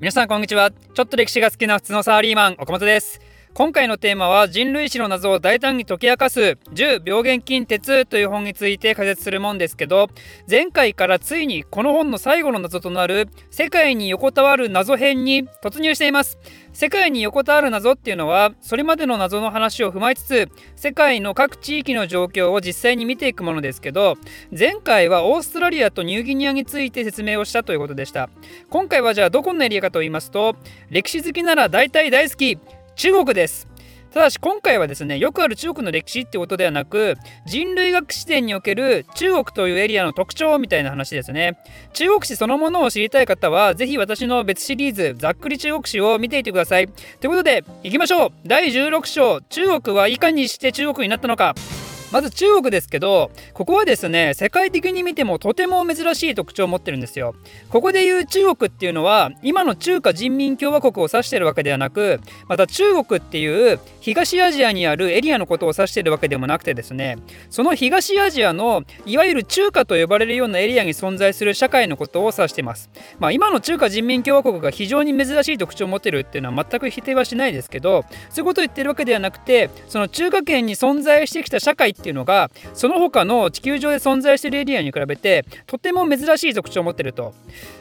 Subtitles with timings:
[0.00, 0.70] 皆さんこんにちは。
[0.70, 3.20] ちょっと歴史が好きな普通のサラリーマン岡本です。
[3.52, 10.08] 今回のテーマは人類史の謎を大胆に解き明かす10病原菌鉄という本について解説するもんですけど
[10.48, 16.38] 前回からついにこの本の最後の謎となる世界に横たわる謎編に突入しています。
[16.72, 24.16] 世界に横たわる謎っていうのはそれまでの謎の話を踏まえつつ世界の各地域の状況を実際に見ていくものですけど
[24.56, 28.30] 前回はオーストラリアとニューギニアについて説明をしたということでした。
[28.70, 30.54] 今回はじゃあどこのエリアかと言いますと
[30.90, 32.56] 歴史好きなら大体大好き。
[33.00, 33.66] 中国です。
[34.12, 37.14] ただし今回はですねよくある中国の歴史ってことではなく
[37.46, 41.56] 人類学視点における中国というエリアの特徴みたいな話ですね。
[41.94, 46.88] 中国史そのものを知りたい方は是非私の別シリーズざっくり中国史を見ていてください。
[46.88, 48.30] ということでいきましょう。
[48.44, 49.40] 第16章。
[49.48, 51.54] 中国はいかにして中国になったのか。
[52.12, 57.34] まず中国ですけどここはですね世界的に見てもとても珍しい特徴を持ってるんですよ。
[57.70, 72.90] ここでいう中国っていうのは今の中華人民共和国を指してるわけではなくまた中国っていう東アジアにあるエリアのことを指してるわけでもなくてですねその東アジアのいわゆる中華と呼ばれるようなエリアに存在する社会のことを指してます。
[73.18, 87.34] まあ今の中華人民共和国が非常に珍しい特徴を持ってるっていうのは全く否定はしないですけどそういうことを言ってるわけではなくてその中華圏に存在してきた社会っていうのがその他の地球上で存在しているエリアに比べてとても珍しい特徴を持ってると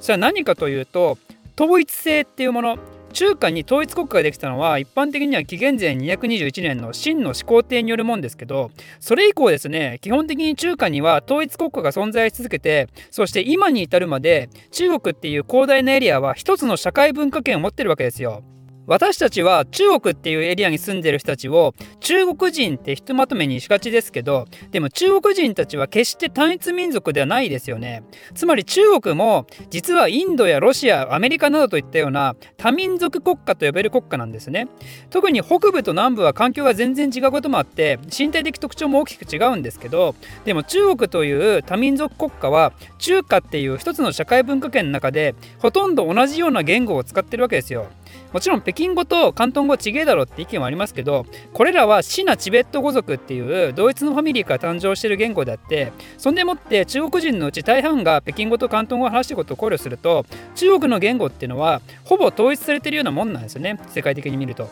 [0.00, 1.18] それは何かというと
[1.58, 2.78] 統一性っていうもの
[3.12, 18.42] 中華に統一国家ができたのは一般的には紀元前221年の秦の始皇帝によるもんですけどそれ以降ですね基本的に中華には統一国家が存在し続けてそして今に至るまで中国っていう広大なエリアは一つの社会文化圏を持ってるわけですよ。
[18.86, 28.02] 私たちは中国っていうエリアに住んでる人たちを中国人ってひとまとめにしがちですけどでも中国人たちは決して単一民族ではないですよね。
[28.34, 34.68] つまり中国も実はインドやロシアアメリカなどといったような多民族国家と呼べる国家なんですね。
[35.10, 47.86] 特に北部と南部は環境が全然違うこともあって身体的特徴も大きく違うんですけどでも中国という多民族国家は中華っていう一つの社会文化圏の中でほとんど同じような言語を使ってるわけですよ。
[48.32, 64.68] もちろん北京語と広東語は違えだろって意見はありますけどこれらはシナチベット語族っていう同一のファミリーから誕生している言語であってそんでもって中国人のうち大半が北京語と広東語を話していることを考慮すると中国の言語っていうのはほぼ統一されてるようなもんなんですよね世界的に見ると。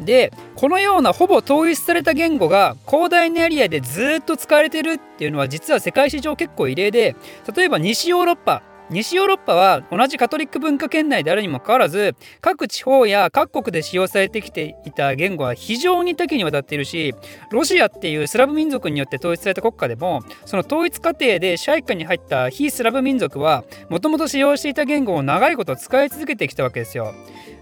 [0.00, 7.16] でこのようなほぼ統一された言語が広大なエリアでずっと使われてるっていうのは実は世界史上結構異例で
[7.54, 17.12] 例えば西ヨーロッパ西ヨーロッパは同じカトリック文化圏内であるにもかかわらず各地方や各国で使用されてきていた言語は非常に多岐にわたっているし
[17.50, 27.12] ロシアっていうスラブ民族によって統一された国家でもその統一過程で支配下に入った非スラブ民族はもともと使用していた言語を長いこと使い続けてきたわけですよ。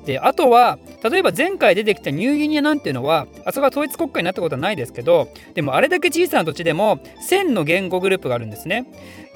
[0.05, 6.99] であとは例えば前回出てきたニューギニアなんていうのはあそこは統一国家になったことはないですけどでもあれだけ小さな土地でも
[7.29, 8.87] 1000の言語グループがあるんですね。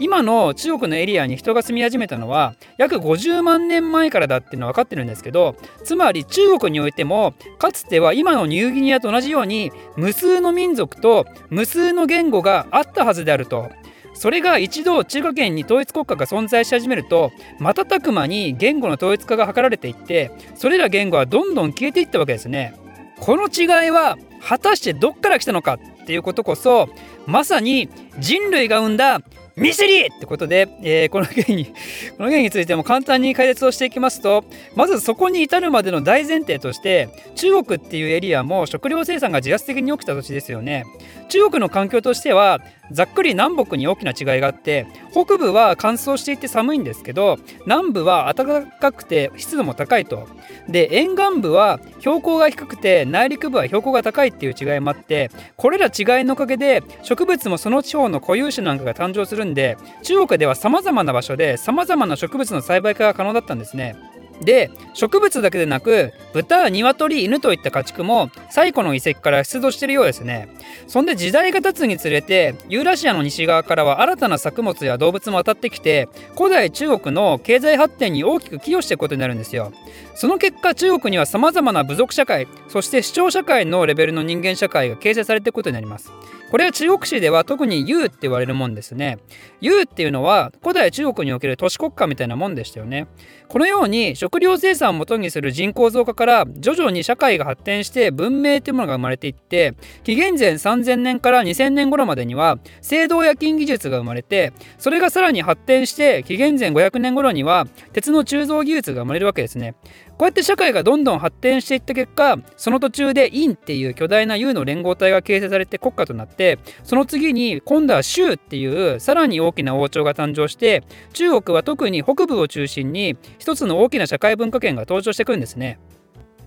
[0.01, 13.71] 今の中国のエリアに人が住み始めたのは約50万年前からだっていうのは分かってるんですけどつまり中国においてもかつては今のニューギニアと同じように無数の民族と無数の言語があったはずであると。
[14.19, 17.31] それが一度中華圏に統一国家が存在し始めると
[17.61, 22.75] 瞬く間に言語の統一化が図られていってそれら言語はどんどん消えていったわけですね。
[23.21, 26.89] この違いは果たしてどっから来たのかっていうことこそ
[27.27, 29.21] まさに人類が生んだ
[29.59, 31.67] ミスリーってことで、えー、この件に、
[32.17, 34.45] この件についても簡単に解説をしていきますと、
[34.77, 40.85] まずそこに至るまでの大前提として、中国っていうエリアも食料生産が自発的に起きた土地ですよね。
[41.29, 50.29] 中国の環境としてはざっくり南北に大きな違いがあって北部は乾燥していて寒いんですけど南部は暖かくて湿度も高いと
[50.69, 63.97] で沿岸部は標高が低くて内陸部は標高が高いっていう違いもあってこれら違いのおかげで植物もその地方の固有種なんかが誕生するんで中国ではさまざまな場所でさまざまな植物の栽培化が可能だったんですね。
[64.41, 70.49] で植物だけでなく豚鶏犬といった家畜も最古の遺跡から出土しているようですね
[70.87, 79.73] そんで時代が経つにつれてユーラシアの西側からは新たな作物や動物も当たってきて古代中国の経済発展に大きく寄与していくことになるんですよ
[80.15, 86.13] その結果中国にはさまざまな部族社会そして市長社会のレベルの人間社会が形成されていくことになります
[86.51, 89.19] これは中国史では特にユーって言われるもんですね。
[89.61, 93.07] ユーっていうのは古代中国における都市国家みたいなもんでしたよね。
[93.49, 109.77] このように食料生産をもとにする人口増加から徐々に社会が発展して文明というものが生まれていって紀元前3000年から2000年頃までには青銅焼き技術が生まれてそれがさらに発展して紀元前500年頃には鉄の鋳造技術が生まれるわけですね。
[110.19, 120.83] こうやって社会がどんどん発展していった結果その途中で院っていう巨大な U の連合体が形成されて国家となってその次に今度は州っていうさらに大きな王朝が誕生して
[121.13, 125.79] 中国は特に北部を中心に一つの大きな社会文化圏が登場してくるんですね。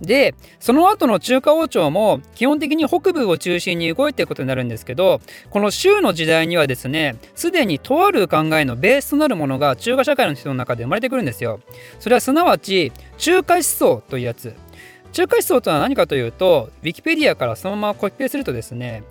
[0.00, 11.60] でその後の中華王朝も基本的に北部を中心に動いていくことになるんですけどこの州の時代にはですねすでにとある考えのベースとなるものが中華社会の人の中で生まれてくるんですよ。
[12.00, 14.54] それはすなわち中華思想というやつ。
[15.12, 19.04] 中華思想とは何かというとウィキペディアからそのままコピペするとですね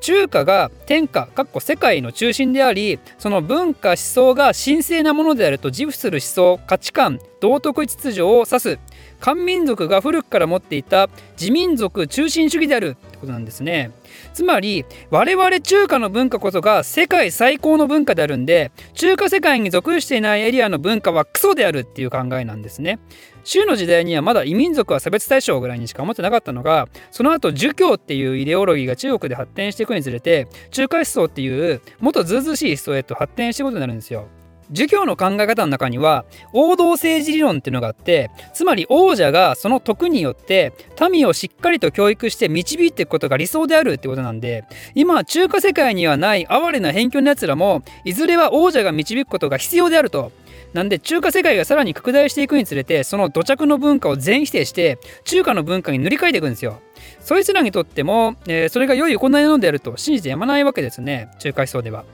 [0.00, 8.78] 中華が天下かっこ世界の中心でありその文化思想が神聖なものであると自負する思想価値観道徳秩序を指す。
[9.20, 13.90] 漢民族が古くから持っていた自民族中心主義であるってことなんですね。
[14.32, 22.98] つまり我々中華の文化こそが世界最高の文化であるんで中華世界に属していないエリアの文化はクソであるっていう考えなんですね。
[23.44, 34.28] 州の時代にはまだ異民族は差別対象ぐらいにしか思ってなかったのがその後儒教っていうイデオロギーが中国で発展していくにつれて中華思想っていうもっとずうずしい思想へと発展していくことになるんですよ。
[34.70, 40.72] 儒教の考え方の中には王道政治理論っていうのがあってつまり王者がその徳によって
[41.10, 50.32] 民をしっかりと教育して導いていくことが理想であるってことなんで今中華世界にはない哀れな偏見のやつらもいずれは王者が導くことが必要であると
[50.74, 56.80] なんで中華世界がさらに拡大していくにつれてその土着の文化を全否定して中華の文化に塗り替えていくんですよ。
[57.20, 62.04] そいつらにとっても、えー、それが良い行いなのであると信じてやまないわけですね中華思想では。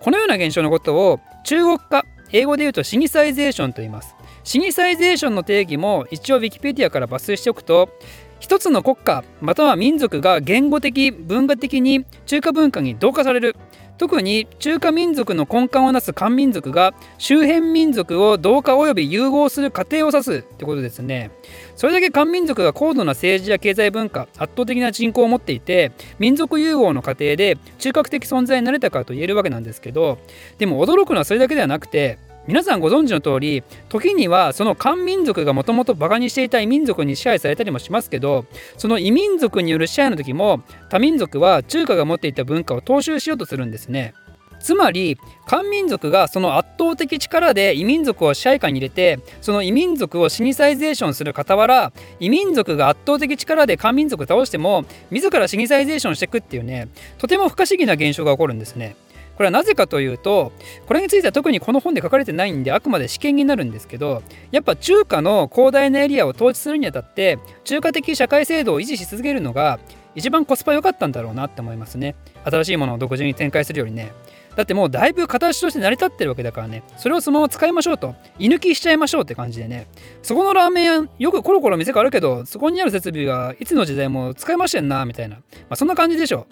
[0.00, 4.14] このような現象のことを中国化英語で言うとシニサイゼーションと言います。
[4.44, 7.90] シニサイゼーションの定義も一応 Wikipedia から抜粋しておくと
[8.40, 13.56] 一つの国家または民族が言語的文化的に中華文化に同化される
[13.98, 21.30] 特に中華民族の根幹をなす漢民族が周辺民族を同化及び融合する過程を指すってことですね。
[21.74, 30.18] それだけ漢民族が高度な政治や経済文化圧倒的な人口を持っていて民族融合の過程で中核的存在になれたかと言えるわけなんですけど
[30.58, 32.18] でも驚くのはそれだけではなくて
[32.48, 38.46] 皆さんご存知の通り時にはその漢民族がもともとバカにしていた異民族に支配されたりもしますけど
[38.78, 44.14] その異民族による支配の時も多民族は中華が持っていた文化を踏襲しようとするんですね。
[44.60, 58.96] つまり漢民族がその圧倒的力で異民族を支配下に入れてその異民族をシニサイゼーションする傍ら異民族が圧倒的力で漢民族を倒しても自らシニサイゼーションしていくっていうねとても不可思議な現象が起こるんですね。
[59.38, 60.52] これはなぜかというと
[60.86, 69.78] これについては特にこの本で書かれてないんであくまで試験になるんですけどやっぱ中華の広大なエリアを統治するにあたって中華的社会制度を維持し続けるのが
[70.16, 72.16] 一番コスパ良かったんだろうなって思いますね。
[72.42, 74.12] 新しいものを独自に展開するよりね。
[74.56, 76.82] だってもうだいぶ形として成り立ってるわけだからね。
[76.96, 78.16] それをそのまま使いましょうと。
[78.40, 79.86] 居抜きしちゃいましょうって感じでね。
[80.22, 85.36] そこのラーメン屋よくコロコロ店があるけどそこにある設備はいつの時代も使いましてんなみたいな。
[85.36, 86.48] まあそんな感じでしょ。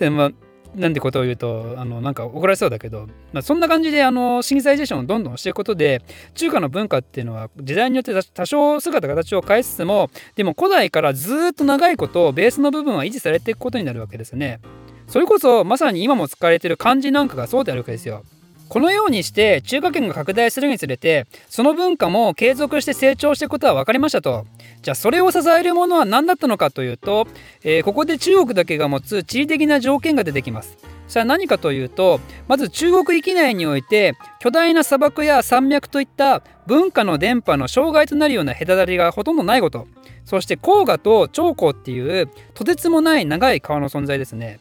[0.00, 0.32] で、まあ
[0.74, 6.02] なんてことを言うとあのなんか怒られそうだけど、まあ、そんな感じであのシニサイゼーションをどんどんしていくことで
[6.34, 14.60] 中華の文化っていうのは時代によって多少姿形を変えつつもでも古代からずっと長いことベースの部分は維持されていくことになるわけですね。
[15.06, 18.22] それこそまさに今も使われてる漢字なんかがそうであるわけですよ。
[18.70, 24.46] このようにして中華圏が拡大するにつれてその文化も継続して成長していくことは分かりましたと。
[24.80, 27.26] じゃあそれを支えるものは何だったのかというと、
[27.64, 30.78] えー、ここで中国だけが持つ地理的な条件が出てきます。
[31.08, 39.88] それは何かというとまず中国域内において巨大な砂漠や山脈といった文化の電波の障害となるような隔たりがほとんどないこと。
[40.24, 44.60] そして黄河と長江っていうとてつもない長い川の存在ですね。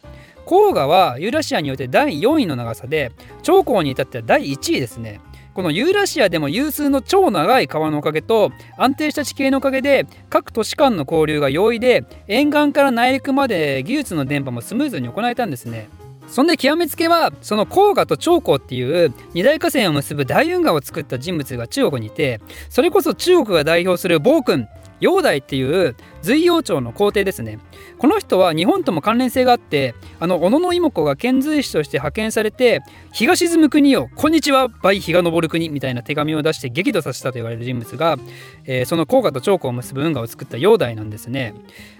[0.49, 3.11] 黄河はユーラシアにおいて第4位の長さで
[3.43, 5.21] 長江に至っては第1位ですね。
[5.53, 15.87] このユーラシアでも有数の超長い川のおかげと安定した地形のおかげで各都市間の交流が容易で沿岸から内陸まで技術の電波もスムーズに行えたんですね。
[16.29, 24.67] そんで極めつけはその黄河と長江っていう二大河川を結ぶ大運河を作った人物が中国にいてそれこそ中国が代表する暴君
[25.01, 27.59] 煬帝っていう隋王朝の皇帝ですね
[27.97, 32.81] この人は日本とも関連性があってあの小野妹子が遣隋使として派遣されて
[33.13, 38.17] 日が沈む国よこんにちは倍日が昇る国みたいな手紙を出して激怒させたと言われる人物が、
[38.65, 41.53] えー、その黄河と長江を結ぶ運河を作った煬帝なんですね。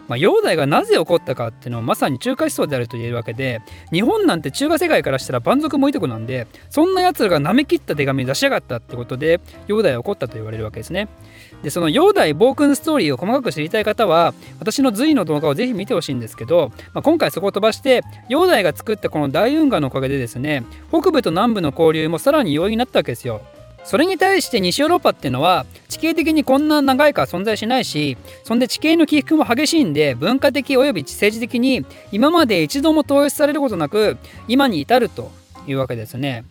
[0.10, 3.62] まあ、煬帝がなぜ起こったかっていうのはまさに中華思想であると言えるわけで
[3.92, 11.08] 日本なんて中華世界からしたら蛮族もいとこなんでそんな奴らが舐め切った手紙を出しやがったってことで煬帝は起こったと言われるわけですね。
[11.62, 23.42] でその煬帝暴君ストーリーを細かく知りたい方は私の隋の動画をぜひ見てほしいんですけど、まあ、今回そこを飛ばして煬帝が作ったこの大運河のおかげでですね北部と南部の交流もさらに容易になったわけですよ。
[23.84, 34.18] それに対して西ヨーロッパっていうのは地形的にこんな長い川存在しないしそんで地形の起伏も激しいんで文化的および政治的に今まで一度も統一されることなく
[34.48, 35.32] 今に至ると
[35.68, 36.46] いうわけですね。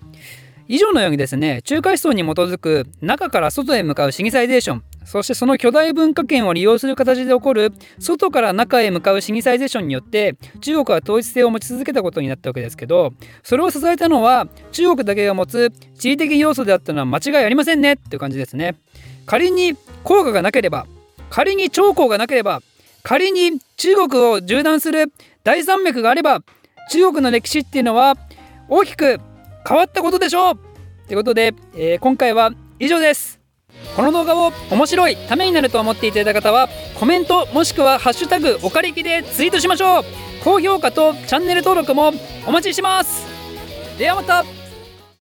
[0.69, 18.77] 以上のようにですね中華思想に基づく中から外へ向かうシニサイゼーションそしてその巨大文化圏を利用する形で起こる外から中へ向かうシニサイゼーションによって中国は統一性を持ち続けたことになったわけですけどそれを支えたのは中国だけが持つ地理的要素であったのは間違いありませんねっていう感じですね。
[19.25, 20.87] 仮に効果がなければ
[21.31, 22.63] 仮に長江がなければ
[23.03, 25.13] 仮に中国を縦断する
[25.45, 26.43] 大山脈があれば
[26.91, 28.17] 中国の歴史っていうのは
[28.69, 29.21] 大きく
[29.69, 30.59] 変わったことでしょう。
[31.07, 33.39] ということで、えー、今回は以上です。
[33.95, 40.05] この動画を面白いためになると思っていただいた方はコメントもしくは「ハッシュタグおかりき」でツイートしましょう。
[40.43, 42.13] 高評価とチャンネル登録も
[42.47, 43.27] お待ちしてます。
[43.99, 44.58] ではまた。